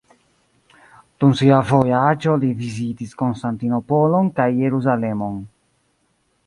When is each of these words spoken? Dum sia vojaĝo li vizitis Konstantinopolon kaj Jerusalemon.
Dum 1.23 1.35
sia 1.41 1.59
vojaĝo 1.71 2.33
li 2.45 2.49
vizitis 2.63 3.13
Konstantinopolon 3.23 4.35
kaj 4.41 4.51
Jerusalemon. 4.63 5.39